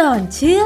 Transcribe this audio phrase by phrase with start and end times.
[0.00, 0.62] ก่อนเชื่อ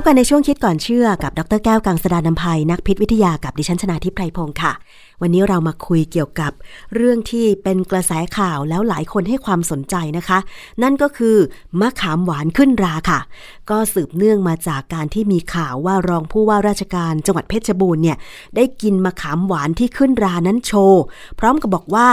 [0.00, 4.72] บกันในช่วงคิดก่อนเชื่อกับดรแก้วกังสดานนภัยนักพิษวิทยากับดิฉันชนาทิพไพรพงศ์ค่ะ
[5.22, 6.52] วันนี้เรามาคุยเกี่ยวกับ
[6.94, 10.38] เรื่องที่เป็นกระแสข่าวแล้วหลายคนให้ความสนใจนะคะ
[10.82, 11.36] นั่นก็คือ
[11.80, 13.20] มะขามหวานขึ้นราค่ะ
[13.70, 18.16] ก็สืบเนื่องมาจากการที่มีข่าวว่ารองผู้ว่าราชการจังหวัดเพชรบูรณ์เนี่ย
[18.56, 21.02] ได้กินมะขามหวานที่ขึ้นรานั้นโชว์
[21.38, 22.08] พร้อมกับบอกว่า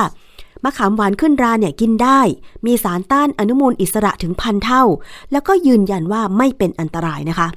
[0.63, 2.19] มะขามหวานขึ้นราเนี่ยกินได้
[2.65, 4.83] มีสารต้านอนุมูลอิสระถึงพันเท่า
[5.31, 7.47] แล้วก็ยืนยันว่าไม่เป็นอันตรายนะคะ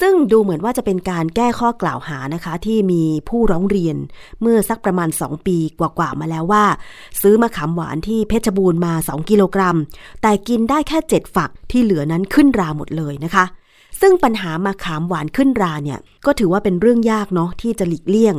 [0.00, 3.96] ซึ่งดูเหมือนว่าจะเป็นการแก้ข้อกล่าวหานะคะ ที่มีผู้ร้องเรียน
[4.40, 6.64] เมื่อสักประมาณ 2 ปีกว่าๆมาแล้วว่า
[7.20, 9.76] ซื้อมะขามหวานที่เพชรบูรณ์มา 2 กิโลกรัม
[10.22, 13.44] แต่กินได้แค่ 7 ฝักที่เหลือนั้นขึ้นราหมดเลยนะคะ
[14.00, 18.36] ซึ่งปัญหามะขามหวานขึ้นราเนี่ย ก็ถือว่าเป็นเรื่องยากเนาะที่จะหลีกเลี่ยง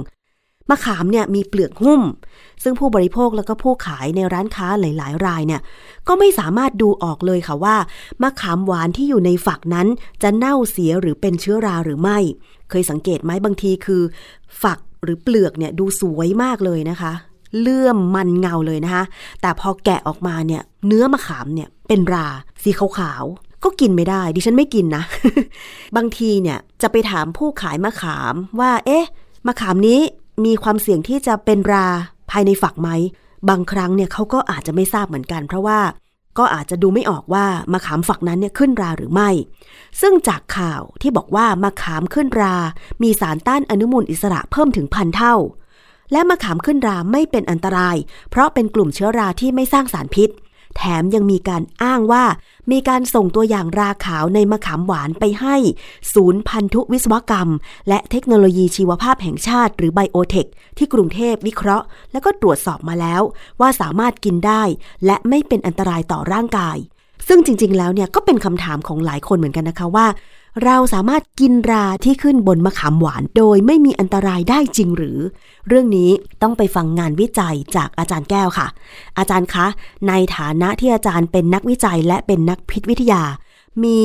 [0.69, 2.01] มะขามเนี่ยมีเปลือกหุ้ม
[2.63, 5.61] ซึ่งผู้บริโภคแล้วก็ผู้ขายในร้านค้าหลาย ๆ รายเนี่ย
[6.07, 7.75] ก็ไม่สามารถดูออกเลยค่ะว่า
[8.21, 9.87] มะขามหวานที่อยู่ในฝักนั้น
[10.23, 12.17] จะเน่าเสียหรือเป็นเชื้อราหรือไม่
[12.69, 14.01] เคยสังเกตไหมบางทีคือ
[14.63, 17.13] ฝักหรือเปลือกเนี่ยดูสวยมากเลยนะคะ
[17.59, 19.03] เลื่อมมันเงาเลยนะคะ
[19.41, 22.27] แต่พอแกะออกมาเนี่ยเนื้อมะขามเนี่ยเป็นรา
[22.63, 25.03] สีขาวๆก็กินไม่ได้ ดิฉันไม่กินนะ
[25.95, 29.05] บางทีเนี่ยจะไปถามผู้ขายมะขามว่า เอ๊ะ
[29.47, 30.01] มะขามนี้
[30.45, 31.87] มีความเสี่ยงที่จะเป็นรา
[32.31, 32.89] ภายในฝักไหม
[33.49, 35.79] บางครั้งเนี่ยเขาก็อาจจะไม่ทราบเหมือนกัน เพราะว่า
[36.37, 39.29] ก็อาจจะดูไม่ออกว่ามะขามฝักนั้นเนี่ยขึ้นราหรือไม่
[40.01, 42.55] ซึ่งจากข่าวที่บอกว่ามะขามขึ้นรา
[43.03, 45.35] มีสารต้านอนุมูลอิสระเพิ่มถึงพันเท่า
[46.11, 47.97] และมะขามขึ้นราไม่เป็นอันตราย
[48.29, 50.29] เพราะเป็นกลุ่มเชื้อราที่ไม่สร้างสารพิษ
[50.75, 52.23] แถมยังมีการอ้างว่า
[52.71, 55.55] มีการส่งตัวอย่างราขาวในมะขามหวานไปให้
[56.13, 57.49] ศูนย์พันธุวิศวกรรม
[57.89, 60.45] และเทคโนโลยีชีวภาพแห่งชาติ หรือไบโอเทค
[60.77, 63.21] ที่กรุงเทพวิเคราะห์ และก็ตรวจสอบมาแล้ว
[63.59, 64.63] ว่าสามารถกินได้
[65.05, 66.77] และไม่เป็นอันตรายต่อร่างกาย
[67.27, 70.07] ซึ่งจริง ๆ แล้วเนี่ยก็เป็นคำถามของหลายคนเหมือนกันนะคะว่า
[70.63, 75.17] เราสามารถกินราที่ขึ้นบนมะขามหวาน โดยไม่มีอันตรายได้จริงหรือ
[75.67, 76.09] เรื่องนี้
[76.41, 78.67] ต้องไปฟังงานวิจัยจากอาจารย์แก้วค่ะ
[79.17, 79.65] อาจารย์คะ
[80.07, 83.23] ในฐานะที่อาจารย์เป็นนักวิจัยและเป็นนักพิษวิทยา
[83.83, 84.01] มี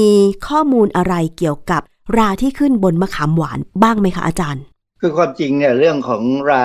[0.46, 1.82] ข้อมูลอะไรเกี่ยวกับ
[2.16, 4.62] ราที่ขึ้นบนมะขามหวานบ้างไหมคะอาจารย์
[5.00, 6.64] คือความจริงเนี่ยเรื่องของรา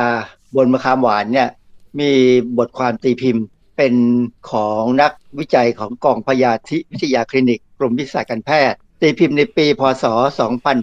[0.56, 1.50] บนมะขามหวานเนี่ย
[2.00, 2.12] มี
[2.58, 3.46] บทความตีพิมพ์
[3.78, 3.94] เป็น
[4.52, 10.06] ของนักวิจัยของกองพยาธิวิทยาคลินิกกรมวิชาการแพทย์ ตีพิมพ์ในปี พศ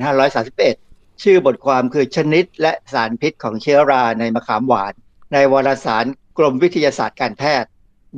[0.02, 4.92] 2531 ชื่อบทความคือชนิดและสารพิษของเชื้อราในมะขามหวาน
[5.32, 6.04] ในวารสาร
[6.38, 7.68] กรมวิทยาศาสตร์การแพทย์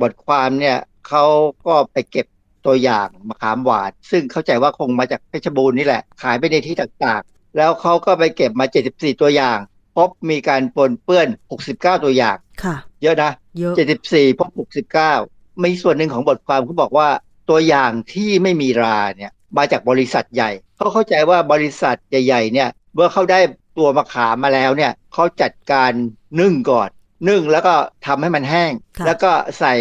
[0.01, 0.77] บทความเนี่ย
[1.07, 1.25] เขา
[1.67, 2.27] ก็ไปเก็บ
[2.65, 9.59] ตัวอย่างมะขามหวาน ซึ่งเข้าใจว่าคงมาจากเพชรบูรณ์นี่แหละ ขายไปในที่ต่างๆ แล้วเขาก็ไปเก็บมา 74 ตัวอย่าง
[9.97, 11.27] พบมีการปนเปื้อน
[11.65, 13.73] 69 ตัวอย่างค่ะ เยอะนะเยอะ
[14.07, 14.49] 74 พบ
[15.05, 17.09] 69 มีส่วนหนึ่งของบทความเขาบอกว่า
[17.49, 23.39] ตัวอย่างที่ไม่มีราเนี่ย มาจากบริษัทใหญ่เขาเข้าใจว่าบริษัทใหญ่ๆเนี่ยเมื่อเขาได้
[23.77, 25.91] ตัวมะขามมาแล้วเนี่ยเขาจัดการ
[26.39, 26.89] นึ่งก่อน
[27.29, 27.73] นึ่งแล้วก็
[28.05, 28.71] ทำให้มันแห้ง
[29.05, 29.73] แล้วก็ใส่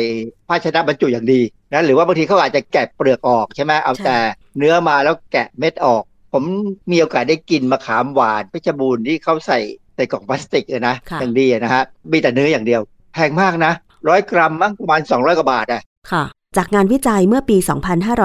[0.49, 1.41] ภาชนะบรรจุอย่างดี
[1.73, 4.19] นะหรือว่าบางทีเขาอาจจะแกะเปลือกออกใช่ไหมเอาแต่
[4.59, 6.03] เนื้อมาแล้วแกะเม็ดออก
[6.33, 6.45] ผม
[6.91, 9.59] มีโอกาสได้กินมะขามหวานเพชรบูรณ์ที่เขาใส่
[9.95, 12.81] ใส่กล่องพลาสติกเลยนะอย่างดีนะฮะมีแต่เนื้ออย่างเดียว
[13.15, 13.73] แพงมากนะ
[14.09, 16.25] ร้อยกรัมมั้งประมาณ200กว่าบาทอะค่ะ
[16.57, 17.57] จากงานวิจัยเมื่อปี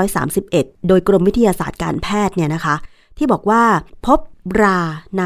[0.09, 2.75] 2531 โดยกรมวิทยาศาสตร์การแพทย์เนี่ยนะคะ
[3.17, 3.63] ที่บอกว่า
[4.05, 4.19] พบ
[4.61, 4.79] รา
[5.19, 5.25] ใน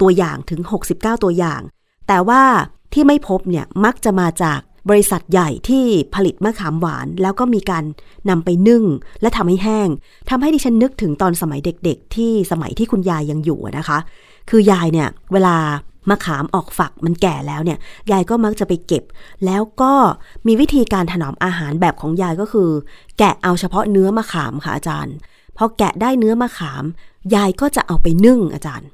[0.00, 0.60] ตัวอย่างถึง
[0.92, 1.60] 69 ตัวอย่าง
[2.08, 2.42] แต่ว่า
[2.92, 7.84] ที่ไม่พบเนี่ยมักจะมาจากบริษัทใหญ่ที่ผลิตมะขามหวาน แล้วก็มีการ
[8.30, 8.84] นำไปนึ่ง
[9.22, 9.88] และทำให้แห้ง
[10.30, 13.98] ทำให้ดิฉันนึกถึงตอนสมัยเด็กๆ ที่สมัยที่คุณยายยังอยู่นะคะ
[14.50, 15.56] คือยายเนี่ยเวลา
[16.10, 17.78] มะขามออกฝักมันแก่แล้วเนี่ย
[18.10, 19.04] ยายก็มักจะไปเก็บ
[19.46, 19.92] แล้วก็
[20.46, 22.70] มีวิธีการถนอมอาหารแบบของยายก็คือ
[23.18, 25.14] แกะเอาเฉพาะเนื้อมะขามค่ะอาจารย์
[25.56, 26.84] พอแกะได้เนื้อมะขาม
[27.34, 28.88] ยายก็จะเอาไปนึ่งอาจารย์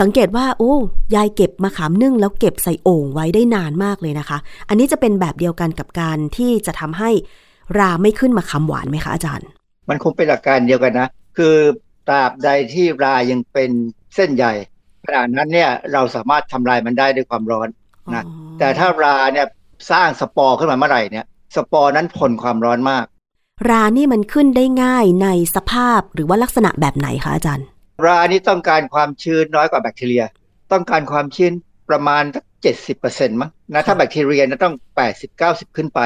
[0.00, 0.74] สังเกตว่าโอ้
[1.14, 4.38] ยายเก็บมะขามนึ่ง แล้วเก็บใส่โอ่งไว้ได้นานมากเลยนะคะ
[4.68, 7.10] อันนี้จะเป็นแบบเดียวกันกับการที่จะทำให้
[7.78, 9.48] ราไม่ขึ้นมะขามหวานไหมคะอาจารย์
[9.88, 11.54] มันคงเป็นหลักการเดียวกันนะ คือ
[12.08, 13.70] ตราบใดที่รายังเป็น
[14.14, 14.52] เส้นใหญ่
[15.08, 17.68] ขณะนั้นเนี่ยเราสามารถทำลายมันได้ด้วยความร้อน
[18.14, 18.24] นะ
[18.58, 19.46] แต่ถ้าราเนี่ย
[19.90, 21.24] สร้างสปอร์ขึ้นมาเมื่อไหร่เนี่ย
[21.56, 23.04] สปอร์นั้นทนความร้อนมาก
[23.68, 27.66] รานี่มันขึ้นได้ง่ายในสภาพหรือว่าลักษณะแบบไหนคะอาจารย์
[28.06, 30.24] รานี่ต้องการความชื้นน้อยกว่าแบคทีเรีย
[30.72, 31.52] ต้องการความชื้น
[31.90, 36.00] ประมาณสักเจ็ดสิบเปอร์เซ็นต์มั้งนะถ้าแบคทีเรียนะต้องแปดสิบเก้าสิบขึ้นไป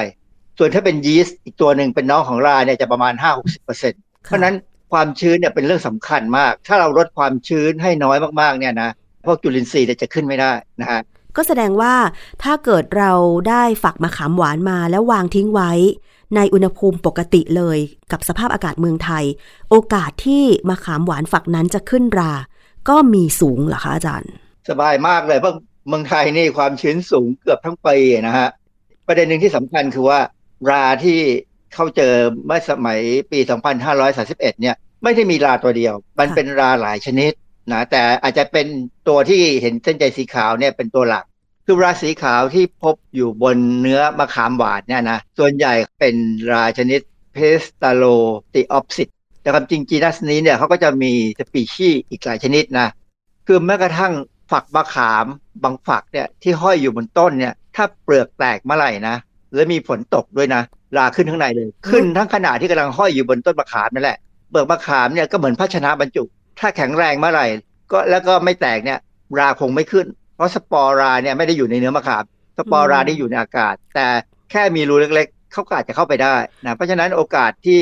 [0.59, 4.55] ส่วนถ้าเป็นยีสต์อีกตัวหนึ่งเป็นน้องของราเนี่ยจะประมาณห้าหกสิบเปอร์เซ็นต์เพราะนั้น
[4.93, 8.91] ความชื้นเนี่ยเป็นเรื่องสำคัญมาก ถ้าเราลดความชื้นให้น้อยมากๆเนี่ยนะ
[9.27, 11.00] พวกจุลินทรีย์จะขึ้นไม่ได้นะฮะ
[11.37, 11.94] ก็แสดงว่า
[12.43, 13.12] ถ้าเกิดเรา
[13.49, 15.73] ได้ฝักมะขามหวานมาแล้ววางทิ้งไว้
[16.37, 17.79] ในอุณหภูมิปกติเลย
[18.12, 19.25] กับสภาพอากาศเมืองไทย
[19.71, 22.33] โอกาสที่มะขามหวานฝักนั้นจะขึ้นรา
[22.89, 24.31] ก็มีสูงเหรอคะอาจารย์
[24.69, 25.55] สบายมากเลยเพราะ
[25.89, 27.97] เมืองไทยนี่ความชื้นสูงเกือบทั้งปี
[28.27, 28.49] นะฮะ
[29.06, 30.19] ประเด็นหนึ่งที่สำคัญคือว่า
[30.71, 31.21] ราที่
[31.75, 32.15] เขาเจอ
[32.47, 32.99] เมื่อสมัย
[33.33, 33.39] ปี
[34.01, 37.33] 2531 เนี่ย ไม่ได้มีราตัวเดียว มันเป็นราหลายชนิด
[37.73, 38.67] นะแต่อาจจะเป็น
[39.09, 41.25] ตัวที่เห็นเส้นใจสีขาวเนี่ยเป็นตัวหลัก
[41.67, 46.15] คือราสีขาวที่พบอยู่บนเนื้อมะขามหวานเนี่ยนะส่วนใหญ่เป็น
[46.53, 47.01] ราชนิด
[47.35, 48.05] เพสตาโล
[48.55, 49.09] ติออปซิต
[49.43, 52.89] แต่ความจริงจีนัสนี้เนี่ยเขาก็จะมีสปีชีส์อีกหลายชนิดนะ
[53.47, 54.13] คือแม้กระทั่ง
[54.51, 55.27] ฝักมะขาม
[55.63, 59.17] บางฝักเนี่ยที่ห้อยอยู่บนต้นเนี่ย ถ้าเปลือกแตกเมื่อไหร่นะ
[59.55, 60.63] แล้วมีฝนตกด้วยนะ
[60.99, 64.19] ราขึ้นข้างในเลย ขึ้นทั้งขนาดที่กำลังห้อยอยู่บนต้นมะขามนั่นแหละ
[64.50, 66.25] เปลือกมะขามเนี่ยก็เหมือนภาชนะบรรจุ
[66.61, 67.47] ถ้าแข็งแรงเมื่อไหร่
[67.93, 68.99] ก็แล้วก็ไม่แตกเนี่ย
[69.39, 70.06] ราคงไม่ขึ้น
[70.37, 72.25] เพราะสปอร์ราเนี่ยไม่ได้อยู่ในเนื้อมะขาม
[72.59, 74.06] สปอร์ราได้อยู่ในอากาศ แต่
[74.50, 77.81] แค่มีรูเล็กๆเขาก็อาจจะเข้าไปได้นะเพราะฉะนั้นโอกาสที่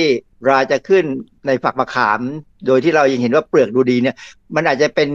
[0.48, 1.04] ราจะขึ้น
[1.46, 2.20] ในฝักมะขาม
[2.66, 4.16] โดยที่เรายังเห็นว่าเปลือกดูดีเนี่ย
[4.54, 5.08] มันอาจจะเป็น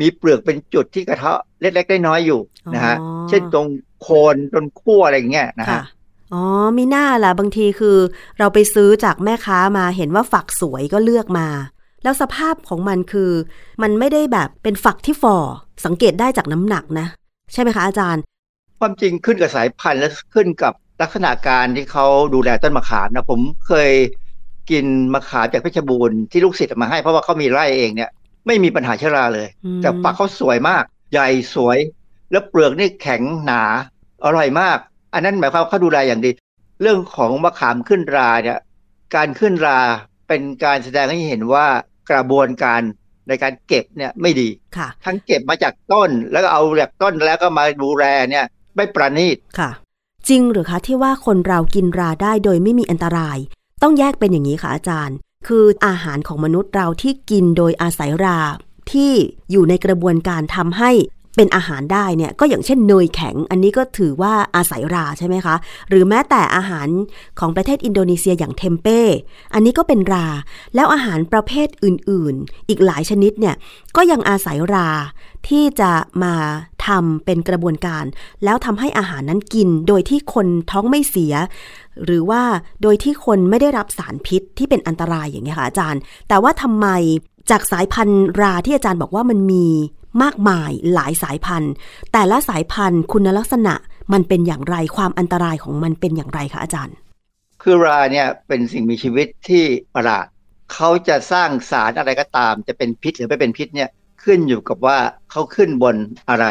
[0.00, 2.40] มีเปลือกเป็นจุดที่กระเทาะเล็กๆได้น้อยอยู่
[2.74, 2.96] นะฮะ
[3.28, 3.66] เช่นตรง
[4.02, 5.82] โคนตรงขั้วอะไรอย่างเงี้ยนะฮะ
[6.32, 6.42] อ๋อ
[6.76, 7.98] มีหน้าล่ะบางทีคือ
[8.38, 11.48] เราไปซื้อจากแม่ค้ามาเห็นว่าฝักสวยก็เลือกมา
[12.02, 13.30] แล้วสภาพของมันคือ
[13.82, 15.36] มันไม่ได้แบบเป็นฝักที่ฝ่อ
[15.84, 17.06] สังเกตได้จากน้ำหนักนะ
[17.52, 18.22] ใช่ไหมคะอาจารย์
[18.78, 20.72] ความจริงขึ้นกับสายพันธุ์และขึ้นกับ
[21.02, 23.90] ลักษณะการที่เขาดูแลต้นมะขามนะผมเคย
[24.70, 28.10] กินมะขามจากเพชรบูรณ์ที่ลูกศิษย์มาให้เพราะว่าเขามีไร่เองเนี่ย
[28.46, 29.48] ไม่มีปัญหาเชื้อราเลย
[29.82, 31.78] แต่ฝักเขาสวยมาก ใหญ่สวย
[32.30, 33.62] แล้วเปลือกนี่แข็งหนา
[34.24, 34.78] อร่อยมาก
[35.14, 36.30] อันนั้นหมายความเขาดูแลอย่างดี
[36.82, 38.58] เรื่องของมะขามขึ้นราเนี่ย
[39.14, 39.80] การขึ้นรา
[40.28, 41.66] เป็นการแสดงให้เห็นว่า
[42.10, 42.80] กระบวนการ
[43.28, 48.44] ในการเก็บเนี่ยไม่ดีค่ะทั้งเก็บมาจากต้นแล้วก็เอาจากต้นแล้วก็มาดูแลเนี่ย
[48.76, 49.70] ไม่ประณีตค่ะ
[50.28, 53.38] จริงหรือคะที่ว่าคนเรากินราได้โดยไม่มีอันตราย
[53.82, 55.16] ต้องแยกเป็นอย่างนี้ค่ะอาจารย์
[55.46, 58.38] คืออาหารของมนุษย์เราที่กินโดยอาศัยรา
[58.92, 59.12] ที่
[59.50, 60.90] อยู่ในกระบวนการทำให้
[61.40, 65.54] เป็นอาหารได้เนี่ยก็อย่างเช่นเนยแข็ง อันนี้ก็ถือว่าอาศัยราใช่ไหมคะ
[65.88, 66.88] หรือแม้แต่อาหาร
[67.38, 69.00] ของประเทศอินโดนีเซียอย่างเทมเป้
[69.54, 70.26] อันนี้ก็เป็นรา
[70.74, 73.54] แล้วอาหารประเภทอื่นๆ อีกหลายชนิดเนี่ย
[73.96, 74.90] ก็ยังอาศัยรา
[75.48, 75.90] ที่จะ
[76.22, 76.34] มา
[76.86, 78.04] ทำเป็นกระบวนการ
[78.44, 81.34] แล้วทำให้อาหารนั้นกิน โดยที่คนท้องไม่เสีย
[82.04, 82.42] หรือว่า
[82.82, 86.86] โดยที่คนไม่ได้รับสารพิษที่เป็นอันตรายอย่างเงี้ยค่ะอาจารย์ แต่ว่าทำไม
[87.50, 89.66] จากสายพันธุ์ราที่อาจารย์บอกว่ามันมี
[90.22, 91.72] มากมายหลายสายพันธุ์
[92.12, 93.74] แต่ละสายพันธุ์คุณลักษณะ
[94.12, 96.96] มันเป็นอย่างไรความอันตรายของมันเป็นอย่างไรคะอาจารย์
[97.62, 99.64] คือราเนี่ยเป็นสิ่งมีชีวิตที่
[99.94, 100.26] ประหลาด
[100.72, 103.88] เขาจะสร้างสารอะไรก็ตาม จะเป็นพิษหรือไม่เป็นพิษเนี่ย
[104.24, 104.98] ขึ้นอยู่กับว่า
[105.30, 105.96] เขาขึ้นบน
[106.30, 106.46] อะไร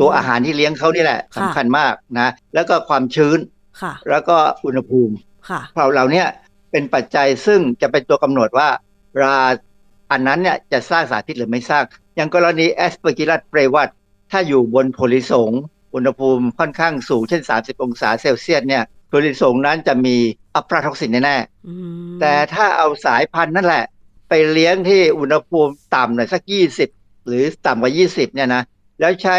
[0.00, 3.38] ตัวอาหารที่เลี้ยงเขานี่แหละสำคัญมากนะ แล้วก็ความชื้น
[4.10, 5.14] แล้วก็อุณหภูมิ
[5.76, 6.24] เราเหล่านี้
[6.70, 8.68] เป็นปัจจัยซึ่งจะเป็นตัวกำหนดว่า
[9.22, 9.38] รา
[10.10, 11.84] อันนั้นเนี่ยจะสร้างสารพิษหรือไม่สร้าง
[12.16, 13.88] อย่างกรณี Aspergillus flavus
[14.30, 15.52] ถ้าอยู่บนถั่วลิสง
[15.94, 20.16] อุณหภูมิค่อนข้างสูงเช่น 30 องศาเซลเซียสเนี่ยถั่วลิสงนั้นจะมี
[20.54, 23.84] อะฟลาท็อกซินแน่ๆแต่ถ้าเอาสายพันธุ์นั่นแหละ
[24.28, 26.42] ไปเลี้ยงที่อุณหภูมิต่ำหน่อยสัก
[26.86, 28.62] 20 หรือต่ำกว่า 20 เนี่ยนะ
[29.00, 29.36] แล้วใช้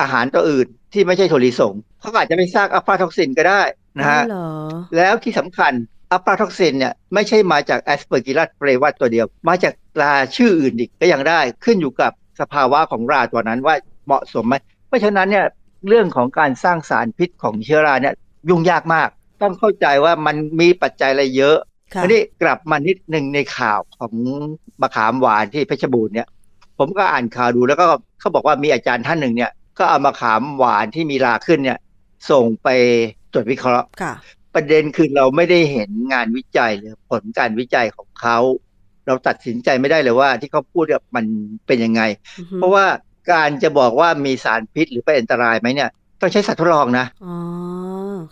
[0.00, 3.62] อาหารตัวอื่นที่ไม่ใช่ถั่วลิสงเขาอาจจะไม่สร้างอะฟลาท็อกซินก็ได้
[3.98, 4.22] นะฮะ
[4.96, 5.72] แล้วที่สำคัญ
[6.12, 13.74] อะฟลาท็อกซินเนี่ยไม่ใช่มาจาก Aspergillus flavus ตัวเดียว มาจาก ราชื่ออื่นอีกก็ยังได้ขึ้นอยู่กับสภาวะของราตัวนั้นว่า
[14.06, 14.54] เหมาะสมไหม
[14.88, 15.46] เพราะฉะนั้นเนี่ย
[15.88, 18.14] เรื่องของการสร้างสารพิษของเชื้อราเนี่ย
[18.48, 19.08] ยุ่งยากมาก
[19.42, 21.56] ต้องเข้าใจว่ามันมีปัจจัยอะไรเยอะ
[22.02, 24.12] อันนี้กลับมานิดหนึ่งในข่าวของ
[24.82, 26.28] มะขามหวานที่เพชรบูรณ์เนี่ย
[26.78, 27.86] ผมก็อ่านข่าวดูแล้วก็
[28.20, 31.78] เขาบอกว่ามีอาจารย์ท่านหนึ่งเนี่ย ก็เอามะขามหวานที่มีราขึ้นเนี่ย
[32.30, 32.68] ส่งไป
[33.32, 33.88] ตรวจวิเคราะห์
[34.54, 38.38] ประเด็นคือเราไม่ได้เห็นงานวิจัยหรือผลการวิจัยของเขา
[39.08, 40.84] เราตัดสินใจไม่ได้เลยว่า ที่เขาพูด
[41.16, 41.24] มัน
[41.66, 42.02] เป็นยังไง
[42.56, 42.84] เพราะว่า
[43.32, 47.36] การจะบอกว่ามีสารพิษหรือเป็นอันตรายไหมเนี่ย ต้องใช้สัตว์ทดลองนะอ๋อ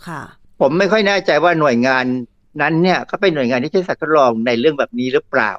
[0.07, 0.21] ค่ะ
[0.61, 2.05] ผมไม่ค่อยแน่ใจว่าหน่วยงาน
[2.61, 5.51] นั้นเนี่ยเขาเป็นหน่วยงานที่ใช้สัตว์ทดลองในเรื่องแบบนี้หรือเปล่า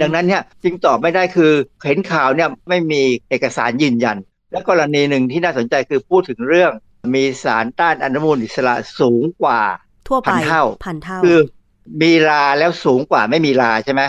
[0.00, 1.52] ดังนั้นเนี่ยจึงตอบไม่ได้คือ
[1.86, 4.16] เห็นข่าวเนี่ยไม่มีเอกสารยืนยัน
[4.52, 6.72] และกรณีหนึ่งที่น่าสนใจคือพูดถึงเรื่อง
[7.14, 9.60] มีสารต้านอนุมูลอิสระสูงกว่า
[10.08, 11.38] ทั่วไปพันเท่าพันเท่า คือ
[12.02, 14.02] มีราแล้วสูงกว่าไม่มีราใช่ไหม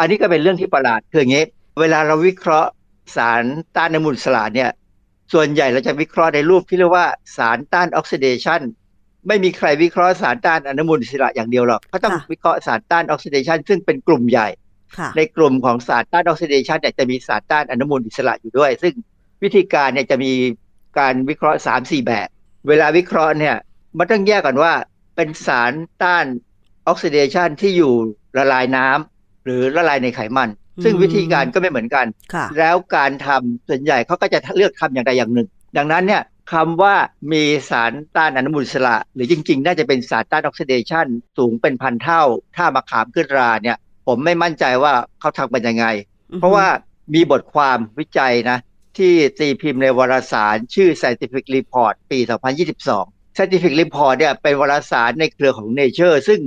[0.00, 1.44] อันนี้ก็เป็นเรื่องที่ประหลาดคืออย่างนี้
[1.80, 2.70] เวลาเราวิเคราะห์
[3.16, 3.42] สาร
[3.76, 4.70] ต้านอนุมูลอิสระเนี่ย
[5.32, 8.60] ส่วนใหญ่เราจะวิเคราะห์ในรูปที่เรียกว่าสารต้านออกซิเดชัน
[9.28, 14.48] ไม่มีใครวิเคราะห์สารต้านอนุมูลอิสระอย่างเดียวหรอกเขาต้องวิเคราะห์สารต้านออกซิเดชันซึ่งเป็นกลุ่มใหญ่
[15.16, 18.92] ในกลุ่มของสารต้านออกซิเดชันเนี่ยจะมีสารต้านอนุมูลอิสระอยู่ด้วย ซึ่ง
[19.42, 20.32] วิธีการเนี่ยจะมี
[20.98, 22.28] การวิเคราะห์3 4แบบ
[22.68, 23.56] เวลาวิเคราะห์เนี่ย
[23.98, 24.72] มันต้องแยกก่อนว่า
[25.16, 25.72] เป็นสาร
[26.02, 26.26] ต้าน
[26.88, 27.92] ออกซิเดชันที่อยู่
[28.38, 30.50] ละลายน้ำหรือละลายในไขมัน
[30.84, 32.06] ซึ่งวิธีการก็ไม่เหมือนกัน
[32.58, 36.22] แล้วการทำส่วนใหญ่เขาก็จะเลือกทำอย่างใดอย่างหนึ่ง ดังนั้นเนี่ย
[36.52, 36.94] คำว่า
[37.32, 41.06] มีสารต้านอนุมูลอิสระ หรือจริงๆ น่าจะเป็นสารต้านออกซิเดชัน
[41.38, 42.22] สูงเป็นพันเท่า
[42.56, 43.76] ถ้ามะขามขึ้นราเนี่ย
[44.06, 45.86] ผมไม่มั่นใจว่าเขาทำเป็นยังไง
[46.40, 46.66] เพราะว่า
[47.14, 48.58] มีบทความวิจัยนะ
[48.98, 52.18] ที่ตีพิมพ์ในวารสารชื่อ Scientific Report ปี
[52.78, 56.40] 2022 Scientific Report เนี่ยเป็นวารสารในเครือของ Nature ซึ่ง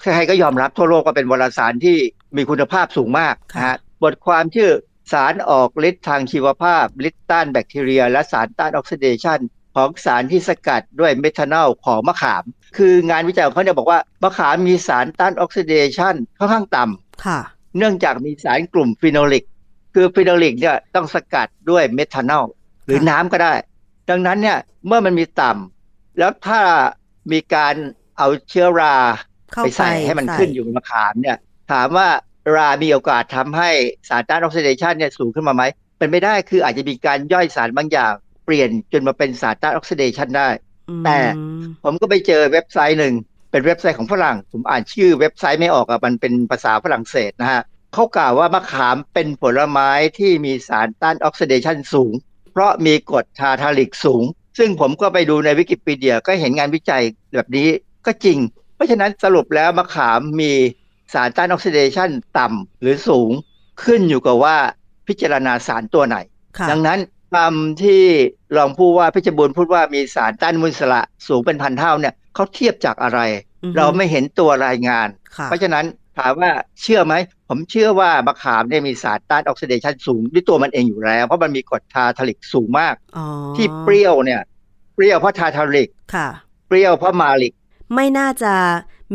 [0.00, 1.96] ใครๆก็ยอมรับทั่วโลกว่าเป็นวารสารที่
[2.36, 4.70] มีคุณภาพสูงมากนะฮะบทความชื่อ
[5.12, 9.38] สารออกฤทธิ์ทางชีวภาพฤทธิ์ต้านแบคทีเรีย และสารต้านออกซิเดชัน
[9.76, 12.44] ของสารที่สกัดด้วยเมทานอลของมะขาม
[12.76, 19.44] คืองานวิจัยของเขาเนี่ยบอกว่ามะขามมีสารต้านออกซิเดชันค่อนข้างต่ำเนื่องจากมีสารกลุ่มฟีโนลิก
[19.94, 22.46] คือฟีโนลิกเนี่ยต้องสกัดด้วยเมทานอล
[22.86, 23.52] หรือน้ำก็ได้
[24.10, 26.60] ดังนั้นเนี่ยเมื่อมันมีต่ำแล้วถ้า
[27.32, 27.74] มีการ
[28.18, 28.96] เอาเชื้อรา
[29.62, 31.38] ไปใส่ให้มันขึ้นอยู่บนมะขามเนี่ย
[31.72, 32.08] ถามว่า
[32.56, 33.70] รามีโอกาสทำให้
[34.08, 35.62] สารต้านออกซิเดชันเนี่ยสูงขึ้นมาไหม
[35.98, 38.12] เป็นไปได้คืออาจจะมีการย่อยสารบางอย่าง
[38.44, 40.48] เปลี่ยนจนมาเป็นสารต้านออกซิเดชันได้
[41.04, 41.18] แต่
[41.84, 43.14] ผมก็ไปเจอเว็บไซต์หนึ่ง
[43.50, 47.62] เป็นเว็บไซต์ของฝรั่ง ผมอ่านชื่อเว็บไซต์ไม่ออกอะมันเป็นภาษาฝรั่งเศสนะฮะ
[47.94, 52.12] เขากล่าวว่ามะขามเป็นผลไม้ที่มีสารต้านออกซิเดชันสูง
[52.52, 54.24] เพราะมีกรด tartaric สูง
[54.58, 57.02] ซึ่งผมก็ไปดูในวิกิพีเดียก็เห็นงานวิจัย
[57.34, 57.68] แบบนี้
[58.06, 60.52] ก็จริงเพ ราะฉะนั้นสรุปแล้วมะขามมี
[61.14, 63.30] สารต้านออกซิเดชันต่ำหรือสูง
[63.84, 64.56] ขึ้นอยู่กับว่า
[65.08, 66.16] พิจารณาสารตัวไหน
[66.70, 66.98] ดังนั้น
[67.34, 68.04] คำที่
[68.56, 73.20] รองผู้ว่าเพชรบูรณ์พูดว่ามีสารต้านอนุมูลอิสระสูงเป็นพันเท่าเนี่ยเขาเทียบจากอะไร
[73.76, 75.08] เราไม่เห็นตัวรายงาน
[75.44, 75.84] เพราะฉะนั้น
[76.18, 76.50] ถามว่า
[76.82, 77.14] เชื่อไหม
[77.48, 82.94] ผมเชื่อว่ามะขามเนี่ยมีสารต้านออกซิเดชันสูงด้วยตัวมันเองอยู่แล้ว เพราะมันมีกรด tartaric สูงมาก
[83.56, 84.40] ที่เปรี้ยวเนี่ย
[84.94, 85.88] เปรี้ยวเพราะ tartaric
[86.68, 87.52] เปรี้ยวเพราะ malic
[87.94, 88.54] ไม่น่าจะ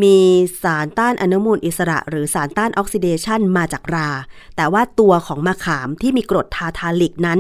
[0.04, 0.18] มี
[0.64, 4.10] สารต้านอนุมูลอิสระ หรือสารต้านออกซิเดชันมาจากรา
[4.56, 7.40] แต่ว่าตัวของมะขามที่มีกรด tartaric นั้น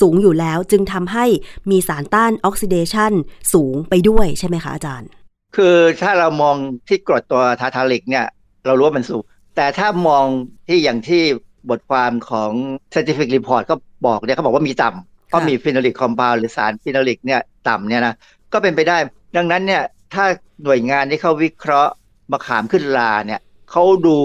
[0.00, 1.24] สูงอยู่แล้วจึงทำให้
[1.70, 3.12] มีสารต้านออกซิเดชัน
[3.52, 5.08] สูงไปด้วยใช่ไหมคะอาจารย์
[5.56, 6.56] คือถ้าเรามอง
[6.88, 8.26] ที่กรดตัว tartaric เนี่ย
[8.66, 9.22] เรารู้ว่ามันสูง
[9.56, 10.24] แต่ถ้ามอง
[10.68, 11.22] ที่อย่างที่
[11.70, 12.50] บทความของ
[12.92, 13.74] scientific report ก็
[14.06, 18.14] บอกเนี่ยเขาบอกว่ามีต่ำก็มี phenolic compound หรือสาร phenolic เนี่ยต่ำเนี่ยนะ
[18.52, 18.96] ก็เป็นไปได้
[19.36, 19.82] ดังนั้นเนี่ย
[20.14, 20.24] ถ้า
[20.64, 21.92] หน่วยงานที่เขาวิเคราะห์
[22.32, 24.18] มะขามขึ้นลาเนี่ยเขาดู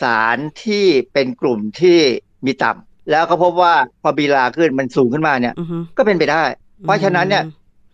[0.00, 1.98] สารที่เป็นกลุ่มที่
[2.46, 5.54] มีต่ำแล้วก็พบว่าพอบีลาขึ้นมันสูงขึ้นมาเนี่ย
[5.96, 6.42] ก็เป็นไปได้
[6.84, 7.44] เพราะฉะนั้นเนี่ย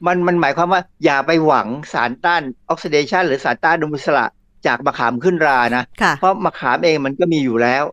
[0.07, 4.27] มันมันหมายความว่าอย่าไปหวังสารต้านออกซิเดชันหรือสารต้านดุมุสละ
[4.67, 5.85] จากมะขามขึ้นรานะ
[6.19, 7.85] เพราะมะขามเองมันก็มีอยู่แล้ว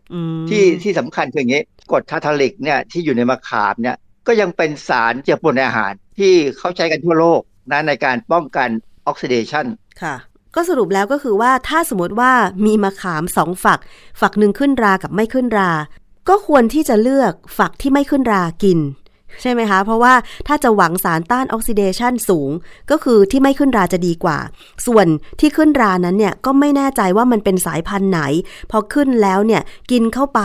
[0.48, 7.40] ที่ที่สำคัญคืออย่างนี้กรดทาทาลิกเนี่ยที่อยู่ในมะขามเนี่ยก็ยังเป็นสารเจือปนในอาหารที่เขาใช้กันทั่วโลก
[7.72, 8.68] นะในการป้องกัน
[9.06, 9.66] ออกซิเดชัน
[10.02, 10.14] ค่ะ
[10.54, 12.32] ก็สรุปแล้วก็คือว่าถ้าสมมติว่า
[12.66, 13.80] มีมะขามสองฝัก
[14.20, 15.70] ฝักหนึ่งขึ้นรากับไม่ขึ้นรา
[16.28, 18.80] ก็ควรที่จะเลือกฝักที่ไม่ขึ้นรากิน
[19.42, 20.14] ใช่ไหมคะ เพราะว่า
[20.48, 22.50] ถ้าจะหวังสารต้านออกซิเดชันสูง
[22.90, 24.38] ก็คือที่ไม่ขึ้นราจะดีกว่า
[24.86, 25.06] ส่วน
[25.40, 28.20] ที่ขึ้นรานั้นเนี่ยก็ไม่แน่ใจว่ามันเป็นสายพันธุ์ไหน
[28.70, 30.40] พอขึ้นแล้วเนี่ยกินเข้าไป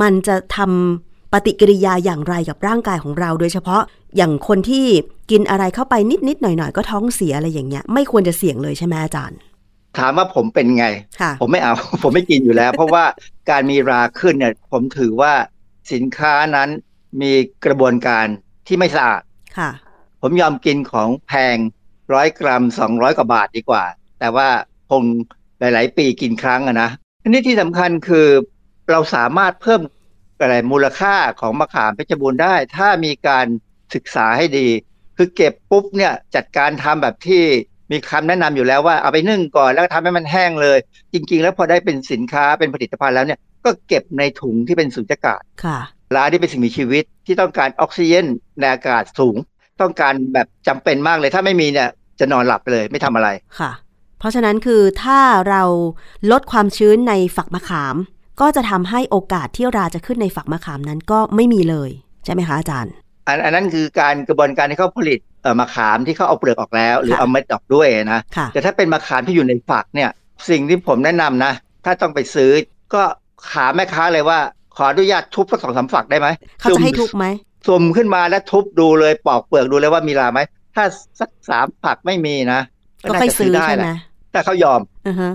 [0.00, 3.82] มันจะทำ ปฏิกิริยาอย่างไรกับร่างกายของเรา โดยเฉพาะ
[4.16, 4.84] อย่างคนที่
[5.30, 9.38] กินอะไรเข้าไปนิดนิดหน่อยหน่อยก็ท้องเสียอะไรอย่างเงี้ย ไม่ควรจะเสี่ยงเลยใช่ไหมอาจารย์
[9.98, 10.86] ถามว่าผมเป็นไง
[11.40, 13.04] ผมไม่เอา ผมไม่กินอยู่แล้ว เพราะว่า
[13.50, 15.32] การมีราขึ้นเนี่ยผมถือว่า
[15.92, 16.68] สินค้านั้น
[17.22, 17.32] มี
[17.64, 18.26] กระบวนการ
[18.66, 19.22] ที่ไม่สะอาด
[19.58, 19.70] ค่ะ
[20.22, 21.56] ผมยอมกินของแพง
[22.12, 23.84] ร้อยกรัมสองร้อยกว่าบาทดีกว่า
[24.20, 24.48] แต่ว่า
[24.90, 25.02] คง
[25.58, 26.90] หลาย ๆ ปีกินครั้งอะนะ
[27.22, 28.26] อันนี้ที่สำคัญคือ
[28.90, 29.80] เราสามารถเพิ่ม
[30.42, 33.46] อะไรมูลค่าของมะขามเพชรบูรณ์ได้ ถ้ามีการ
[33.94, 34.68] ศึกษาให้ดี
[35.16, 37.42] คือเก็บปุ๊บเนี่ยจัดการทำแบบที่
[37.92, 40.78] มีคำแนะนำอยู่แล้วว่าเอาไปนึ่งก่อนแล้วทำให้มันแห้งเลย
[41.12, 45.78] จริง ๆ แล้วพอได้เป็นสินค้าเป็นผลิตภัณฑ์แล้วเนี่ยก็เก็บในถุงที่เป็นสุญญากาศค่ะ
[46.16, 48.26] ร้านที่เป็นสิ่งมีชีวิตที่ต้องการออกซิเจน
[48.60, 49.36] ในอากาศสูง
[49.80, 51.88] ต้องการแบบจำเป็นมากเลย ถ้าไม่มีเนี่ย
[52.20, 53.70] จะนอนหลับไปเลยไม่ทำอะไรค่ะ
[54.18, 55.62] เพราะฉะนั้นคือถ้าเรา
[56.30, 57.96] ลดความชื้นในฝักมะขาม
[58.40, 61.90] ก็จะทำให้โอกาสที่ราจะขึ้นในฝักมะขามนั้นก็ไม่มีเลย
[62.24, 62.92] ใช่ไหมคะอาจารย์
[63.26, 68.20] อันอันนั้นคือการกระบวนการที่เขาผลิตเอ่อมะขามที่เขาเอาเปลือกออกแล้ว หรือเอาเม็ดออกด้วยนะ
[68.52, 70.10] แต่ถ้าเป็นมะขามที่อยู่ในฝักเนี่ย
[70.50, 71.52] สิ่งที่ผมแนะนำนะ
[71.84, 72.50] ถ้าต้องไปซื้อ
[72.94, 73.02] ก็
[73.50, 74.38] ขาแม่ค้าเลยว่า
[74.76, 76.28] ขออนุญาตทุบสักสองสามฝักได้ไหม
[76.60, 77.26] เขาจะให้ทุบไหม
[77.68, 80.40] สุ่มขึ้นมาแล้วทุบดูเลยปอกเปลือกดูเลยว่ามีราไหม
[80.74, 80.84] ถ้า
[81.20, 82.60] สักสามฝักไม่มีนะ
[83.08, 83.90] ก็ค่อยซื้อได้ใช่ไหม
[84.32, 84.80] ถ้าเขายอม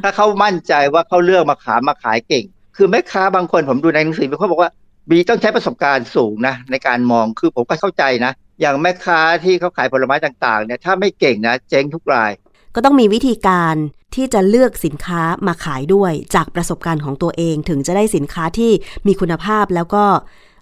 [0.03, 2.45] ถ้าเขามั่นใจว่าเขาเลือกมาขามมาขายเก่ง
[2.77, 4.71] คือแม่ค้าบางคนผมดูในหนังสือเขาบอกว่า
[5.09, 8.31] มีต้องใช้ประสบการณ์สูงนะในการมองคือผมก็เข้าใจนะ
[8.61, 12.31] อย่างแม่ค้าที่เขาขายผลไม้ต่างๆเนี่ยถ้าไม่เก่งนะเจ๊งทุกราย
[12.75, 13.75] ก็ต้องมีวิธีการ
[14.15, 18.71] ที่จะเลือกสินค้ามาขายด้วยจากประสบการณ์ของตัวเองถึงจะได้สินค้าที่
[19.07, 20.03] มีคุณภาพแล้วก็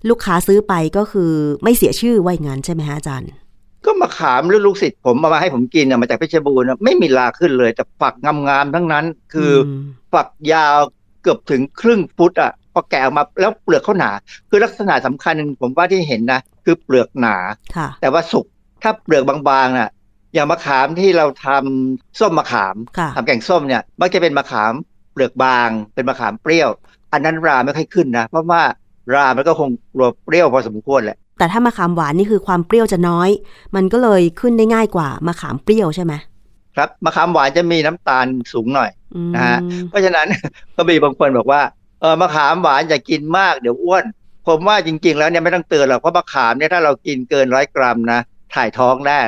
[0.10, 1.32] ลูกค้าซื้อไปก็คือ
[1.64, 3.32] ไม่เสียชื่อไว้งานใช่ไหมฮะอาจารย์
[3.86, 10.78] ก็มาขามหรือลูกศิษย์ผมมามาให้ผมกินน่ะมาจากเพชรบูรณ์น่ะไม่มีลาขึ้นเลย แต่ฝักงามๆทั้งนั้น คืออมฝักยาว
[11.26, 14.12] เกือบถึงครึ่งฟุตอะพอแกะออกมาแล้วเปลือกเขาหนา
[14.50, 17.36] คือลักษณะสำคัญหนึ่งผมว่าที่เห็นนะคือเปลือกหนา
[17.76, 18.46] ค่ะแต่ว่าสุก
[18.84, 19.90] ถ้าเปลือกบางๆน่ะ
[20.34, 24.74] อย่างมะขามที่เราทำส้มมะขามค่ะทำแกงส้มเนี่ยมักจะเป็นมะขาม
[25.14, 26.70] เปลือกบางเป็นมะขามเปรี้ยว
[27.14, 28.62] อันนั้นราไม่ค่อยขึ้นนะเพราะว่า
[29.14, 33.30] รามันก็คงรวเปรี้ยวพอสมควรแหละแต่ถ้ามะขามหวานนี่คือความเปรี้ยวจะน้อย
[33.76, 36.14] มันก็เลยขึ้นได้ง่ายกว่ามะขามเปรี้ยวใช่ไหม
[36.78, 40.28] ครับมะขามหวานจะมีน้ำตาลสูงหน่อยอืมนะฮะเพราะฉะนั้น
[40.76, 41.62] ก็มีบางคนบอกว่า
[42.02, 44.04] เออมะขามหวานอย่ากินมากเดี๋ยวอ้วน
[44.48, 48.20] ผมว่าจริง ๆ แล้วเนี่ยไม่ต้องเตือนหรอกเพราะมะขามเนี่ยถ้าเรากินเกินร้อยกรัมนะ
[48.56, 49.20] ถ่ายท้องแน่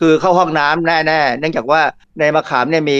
[0.00, 1.80] คือเข้าห้องน้ำแน่ๆเนื่องจากว่า
[2.18, 2.98] ในมะขามเนี่ยมี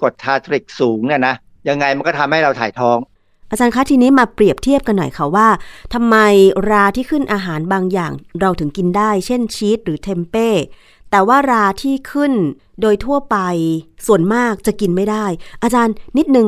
[0.00, 1.34] กรดทาร์ทริกสูงเนี่ยนะ
[1.68, 2.98] ยังไงมันก็ทำให้เราถ่ายท้อง
[3.50, 5.48] อาจารย์คะทีนี้มาเปรียบเทียบกันหน่อยค่ะว่า
[5.94, 6.16] ทำไม
[6.70, 10.48] ราที่ขึ้นอาหารบางอย่างเราถึงกินได้ เช่นชีสหรือเทมเป้
[11.10, 12.32] แต่ว่าราที่ขึ้น
[12.80, 13.36] โดยทั่วไป
[14.06, 15.24] ส่วนมากจะกินไม่ได้
[15.62, 16.46] อาจารย์นิดนึง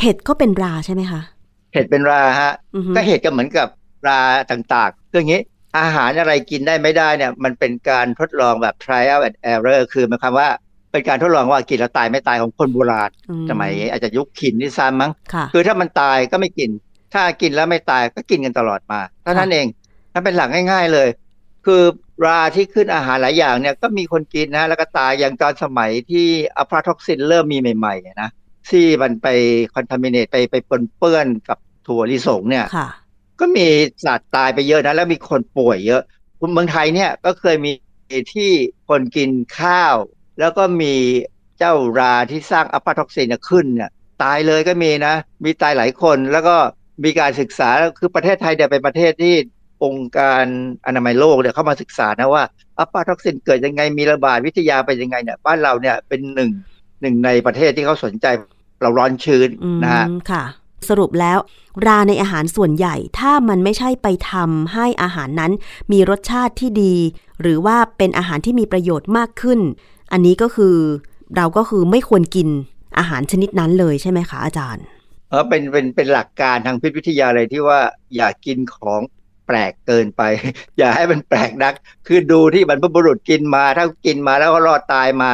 [0.00, 1.20] เห็ดก็เป็นราใช่ไหมคะ
[1.72, 3.68] เห็ดเป็นราฮะอือฮึก็เห็ดก็เหมือนกับ
[4.08, 5.40] ราต่างๆคืออย่างนี้
[5.78, 10.48] อาหารอะไรกินได้ไม่ได้เนี่ย มันเป็นการทดลองแบบ trial and error คือหมายความว่า
[10.92, 16.70] เป็นการทดลองว่ากินแล้วตายไม่ตายของคนโบราณอืสมัยอาจจะยุคหินด้วยซ้ำมั้งค่ะคือถ้ามันตายก็ไม่กิน
[17.14, 19.66] ถ้ากินแล้วไม่ตายก็กินกันตลอดมาเท่านั้นเอง
[20.12, 21.08] นั่นเป็นหลักง่าย ๆ เลย
[21.66, 21.82] คือ
[22.24, 26.26] ราที่ขึ้นอาหารหลายอย่างเนี่ยก็มีคนกินนะแล้วก็ตายอย่างตอนสมัยที่
[26.56, 28.30] aflatoxin เริ่มมีใหม่ๆเนี่ยนะ
[28.70, 29.28] ที่มันไป
[29.74, 32.88] contaminate ไปไปปนเปื้อนกับถั่วลิสงเนี่ยค่ะ
[33.40, 33.66] ก็มี
[34.04, 36.02] สัตว์ตายไปเยอะนะ แล้วมีคนป่วยเยอะ
[36.52, 37.72] เมืองไทยเนี่ยก็เคยมี
[38.34, 38.50] ที่
[38.88, 39.96] คนกินข้าว
[40.40, 40.94] แล้วก็มี
[41.58, 43.90] เจ้าราที่สร้างอะพลาท็อกซินเนี่ยขึ้นเนี่ย
[44.22, 46.56] ตายเลยก็มีนะ มีตายหลายคนแล้วก็
[47.04, 49.34] มีการศึกษาคือประเทศไทยเนี่ยเป็นประเทศที่
[49.84, 50.44] องค์การ
[50.86, 52.42] อนามัยโลกเนี่ยเข้ามาศึกษานะว่า
[52.78, 56.50] อะพลาท็อกซินเกิดยังไงมีระบาดวิทยาเป็นยังไงเนี่ยบ้านเราเนี่ยเป็นหนึ่ง
[57.00, 58.26] หนึ่งในประเทศที่เขาสนใจ
[58.82, 60.44] เราร้อนชื้นอืมนะฮะค่ะ
[60.88, 61.38] สรุปแล้ว
[61.86, 65.52] ราในอาหารส่วนใหญ่ถ้ามันไม่ใช่ไปทำให้อาหารนั้น
[65.92, 66.94] มีรสชาติที่ดี
[67.40, 69.60] หรือว่าเป็นอาหารที่มีประโยชน์มากขึ้น
[70.12, 70.76] อันนี้ก็คือ
[71.36, 72.48] เราก็คือไม่ควรกิน
[72.98, 74.84] อาหารชนิดนั้นเลยใช่ไหมคะอาจารย์
[75.30, 77.80] เออเป็นเป็นเป็นหลักการทางพิษวิทยาเลยที่ว่า
[78.16, 79.00] อย่ากินของ
[79.46, 80.22] แปลกเกินไป
[80.78, 81.74] อย่าให้มันแปลกนัก
[82.06, 85.30] คือดูที่บรรพบุรุษกินมาถ้ากินมาแล้วก็รอดตายมา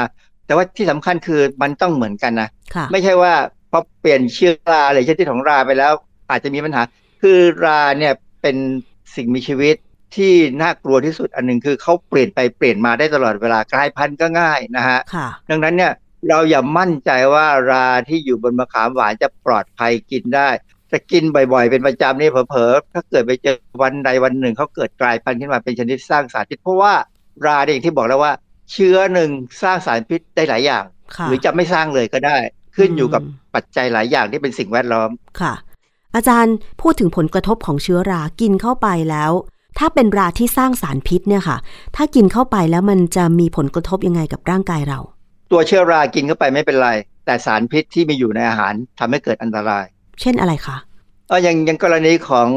[0.47, 3.35] แต่ว่าที่สำคัญคือมันต้องเหมือนกันนะค่ะไม่ใช่ว่า
[3.71, 5.93] พอเปลี่ยนชื่อราอะไรชนิดของราไปแล้ว
[6.31, 6.83] อาจจะมีปัญหา
[7.23, 8.57] คือราเนี่ยเป็น
[9.15, 9.77] สิ่งมีชีวิต
[10.17, 15.93] ที่น่ากลัวที่สุดอันหนึ่งคือเขาเปลี่ยนไปเปลี่ยนมาได้ตลอดเวลากลายพันธุ์ก็ง่ายนะฮะค่ะดังนั้นเนี่ย
[16.29, 20.49] เราอย่ามั่นใจว่าราที่อยู่บนมะขามหวานจะปลอดภัยกินได้
[20.93, 26.93] จะกินบ่อยๆ เป็นประจำนี่เผลอๆถ้าเกิดไปเจอวันใดวันหนึ่งเขาเกิดกลายพันธุ์ขึ้นมาเป็นชนิดสร้างสารพิษเพราะว่า
[27.47, 28.33] ราเนี่ยอย่างที่บอกแล้วว่า
[28.73, 29.31] เชื้อหนึ่ง
[29.63, 30.85] สร้างสารพิษได้หลายอย่าง
[31.17, 32.37] ค่ะหรือจะไม่สร้างเลยก็ได้
[32.77, 35.55] ขึ้นอยู่กับอืมปัจจัยหลายอย่างที่เป็นสิ่งแวดล้อมค่ะ
[36.15, 39.33] อาจารย์พูดถึงผลกระทบของเชื้อรากินเข้าไปแล้ว
[39.79, 41.57] ถ้าเป็นราที่สร้างสารพิษเนี่ยค่ะ
[41.97, 45.01] ถ้ากินเข้าไปแล้วมันจะมีผลกระทบยังไงกับร่างกายเรา
[45.51, 46.91] ตัวเชื้อรากินเข้าไปไม่เป็นไร
[47.27, 49.85] แต่สารพิษที่มีอยู่ในอาหารทำให้เกิดอันตราย
[50.21, 50.77] เช่นอะไรคะ
[51.29, 52.49] เอออย่างอย่างกรณีของ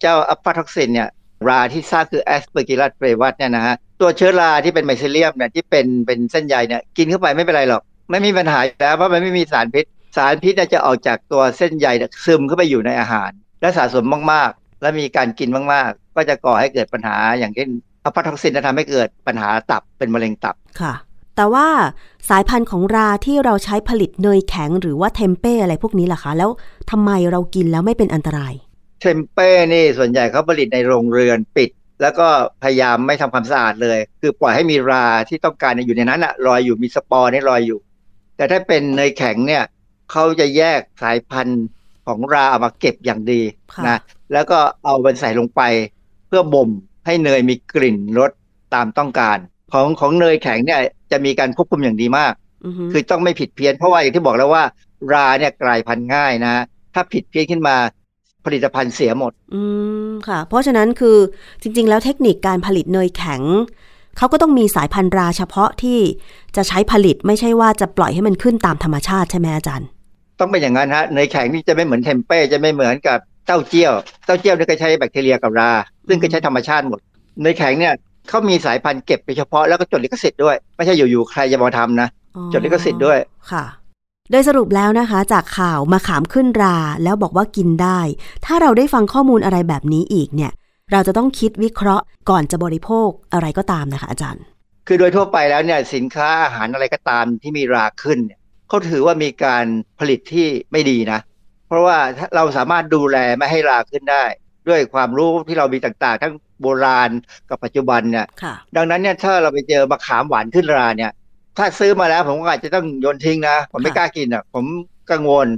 [0.00, 1.08] เจ้าอัปปาท็อกซินเนี่ย
[1.48, 9.84] ราที่สร้างคือแอสเปอร์กิลัสเ a วัตเนี่ยนะฮะตัวเชื้อราที่เป็น mycelium เนี่ยที่เป็นเป็นเส้นใยเนี่ยกินเข้าไปไม่เป็นไรหรอก ไม่มีปัญหาอยู่แล้วเพราะมันไม่มีสารพิษ
[10.16, 17.68] สารพิษเนี่ยจะออกจากตัวเส้นใยเนี่ยซึมเข้าไปอยู่ในอาหาร และสะสมมากๆ และมีการกินมากๆ ก็จะก่อให้เกิดปัญหาอย่างเช่น
[18.04, 20.92] aflatoxin จะทำให้เกิดปัญหาตับเป็นมะเร็งตับค่ะ
[21.36, 21.68] แต่ว่า
[22.28, 26.50] สายพันธุ์ของราที่เราใช้ผลิตเนยแข็งหรือว่าเทมเป้อะไรพวกนี้ล่ะคะ แล้ว
[26.90, 28.54] ทำไมเรากินแล้วไม่เป็นอันตราย
[29.00, 31.70] เทมเป้นี่ส่วนใหญ่เขาผลิตในโรงเรือนปิด
[32.02, 32.28] แล้วก็
[32.62, 37.78] พยายามไม่ทำความสะอาดเลย คือปล่อยให้มีราที่ต้องการเนี่ยอยู่ในนั้นอะลอยอยู่มีสปอร์นี่ลอยอยู่
[38.36, 39.64] แต่ถ้าเป็นเนยแข็งเนี่ย
[40.10, 41.64] เขาจะแยกสายพันธุ์
[42.06, 43.40] ของราเอามาเก็บอย่างดี
[43.74, 43.98] ค่ะนะ
[44.32, 45.62] แล้วก็เอามันใส่ลงไป
[46.28, 46.70] เพื่อบ่ม
[47.06, 48.30] ให้เนยมีกลิ่นรส
[48.74, 49.38] ตามต้องการ
[49.72, 50.80] ของของเนยแข็งเนี่ย
[51.12, 52.32] จะมีการควบคุมอย่างดีมาก
[52.64, 54.64] อือฮึคือต้องไม่ผิดเพี้ยนเพราะว่าอย่างที่บอกแล้วว่า
[55.12, 56.54] ราเนี่ยกลายพันธุ์ง่ายนะ
[56.94, 57.76] ถ้าผิดเพี้ยนขึ้นมา
[58.44, 59.62] ผลิตภัณฑ์เสียหมด อื
[60.08, 61.16] มค่ะ เพราะฉะนั้นคือ
[61.62, 63.42] จริง ๆ แล้วเทคนิคการผลิตเนยแข็ง
[64.16, 65.98] เขาก็ต้องมีสายพันธุ์ราเฉพาะที่
[66.56, 69.88] จะใช้ผลิตไม่ใช่ว่าจะปล่อยให้มันขึ้นตามธรรมชาติใช่ไหมอาจารย์
[70.40, 73.92] ต้องเป็นอย่างนั้นฮะเนยแข็งนี่จะไม่เหมือนเทมเป้จะไม่เหมือนกับเต้าเจี้ยว
[74.26, 75.70] เต้าเจี้ยวเนี่ยก็ใช้แบคทีเรียกับรา
[76.08, 77.00] ซึ่งก็ใช้ธรรมชาติหมด
[77.42, 77.94] ในแข็งเนี่ย
[78.28, 82.08] เขามีสายพันธุ์เก็บไปเฉพาะแล้วก็จดลิขสิทธิ์ด้วย ไม่ใช่อยู่ๆใครจะมาทำนะ
[82.52, 83.18] จดลิขสิทธิ์ด้วย
[83.52, 83.64] ค่ะ
[84.30, 88.00] โดยสรุปแล้วนะคะ จากข่าวมาขามขึ้นรา แล้วบอกว่ากินได้
[88.44, 90.52] ถ้าเราได้ฟังข้อมูลอะไรแบบนี้อีกเนี่ย
[90.92, 94.44] เราจะต้องคิดวิเคราะห์ก่อนจะบริโภคอะไรก็ตามนะคะ อาจารย์
[94.86, 99.64] คือโดยทั่วไปแล้วเนี่ยสินค้าอาหารอะไรก็ตามที่มีราขึ้นเนี่ยเขาถือว่ามีการ
[100.00, 101.20] ผลิตที่ไม่ดีนะ
[101.68, 101.98] เพราะว่า
[102.36, 104.24] เราสามารถดูแลไม่ให้ราขึ้นได้
[104.68, 107.10] ด้วยความรู้ที่เรามีต่างๆ ทั้งโบราณ
[107.50, 111.12] กับปัจจุบันเนี่ยค่ะดังนั้นเนี่ยถ้าเราไปเจอมะขามหวานขึ้นราเนี่ย
[111.58, 114.64] ถ้าซื้อมาแล้วผมก็อาจจะต้องโยนทิ้งนะผมไม่ค่ะกล้ากินอะ ผม
[115.10, 115.48] กังวล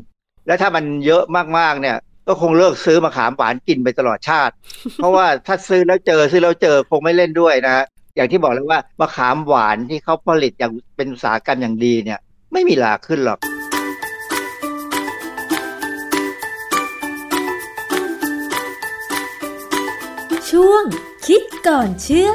[0.47, 1.23] และถ้ามันเยอะ
[1.59, 1.97] มากๆเนี่ย
[2.29, 4.55] ก็คงเลิกซื้อมะขามหวานกินไปตลอดชาติ
[4.97, 7.85] เพราะว่าถ้าซื้อแล้วเจอซื้อแล้วเจอคงไม่เล่นด้วยนะฮะ
[8.17, 12.19] อย่างที่บอกแล้วว่ามะขามหวานที่เขาผลิตอย่างเป็นอุตสาหกรรมอย่างดีเนี่ย
[12.53, 13.39] ไม่มีราขึ้นหรอก
[20.59, 20.85] ช่วง
[21.27, 22.31] คิดก่อนเชื่อ